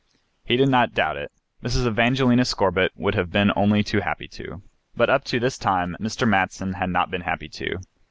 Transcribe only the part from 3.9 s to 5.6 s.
happy to... But up to this